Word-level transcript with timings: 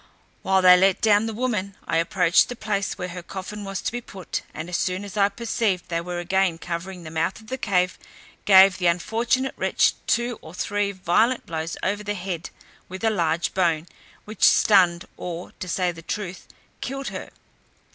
While 0.41 0.63
they 0.63 0.75
let 0.75 0.99
down 0.99 1.27
the 1.27 1.31
woman 1.35 1.77
I 1.87 1.97
approached 1.97 2.49
the 2.49 2.55
place 2.55 2.97
where 2.97 3.09
her 3.09 3.21
coffin 3.21 3.63
was 3.63 3.83
to 3.83 3.91
be 3.91 4.01
put, 4.01 4.41
and 4.51 4.67
as 4.67 4.75
soon 4.75 5.05
as 5.05 5.15
I 5.15 5.29
perceived 5.29 5.89
they 5.89 6.01
were 6.01 6.17
again 6.17 6.57
covering 6.57 7.03
the 7.03 7.11
mouth 7.11 7.39
of 7.39 7.49
the 7.49 7.57
cave, 7.59 7.99
gave 8.45 8.79
the 8.79 8.87
unfortunate 8.87 9.53
wretch 9.57 9.93
two 10.07 10.39
or 10.41 10.55
three 10.55 10.91
violent 10.91 11.45
blows 11.45 11.77
over 11.83 12.03
the 12.03 12.15
head, 12.15 12.49
with 12.89 13.03
a 13.03 13.11
large 13.11 13.53
bone; 13.53 13.85
which 14.25 14.41
stunned, 14.43 15.05
or, 15.17 15.51
to 15.59 15.67
say 15.67 15.91
the 15.91 16.01
truth, 16.01 16.47
killed 16.81 17.09
her. 17.09 17.29